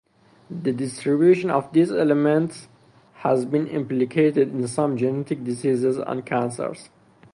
[0.49, 2.67] The distribution of these elements
[3.17, 6.89] has been implicated in some genetic diseases and cancers.